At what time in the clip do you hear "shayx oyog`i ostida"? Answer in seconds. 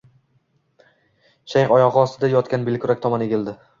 1.53-2.33